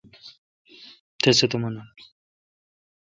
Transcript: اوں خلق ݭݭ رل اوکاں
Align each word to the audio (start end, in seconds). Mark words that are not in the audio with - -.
اوں 0.03 0.09
خلق 1.23 1.35
ݭݭ 1.37 1.51
رل 1.61 1.77
اوکاں 1.77 1.97